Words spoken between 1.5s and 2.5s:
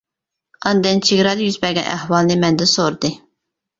بەرگەن ئەھۋالنى